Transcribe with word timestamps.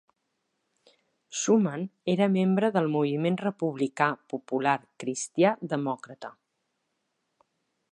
Schumann 1.41 1.83
era 2.13 2.27
membre 2.37 2.71
del 2.77 2.89
Moviment 2.95 3.37
Republicà 3.43 4.09
Popular 4.35 4.75
cristià 5.05 5.55
demòcrata. 5.75 6.35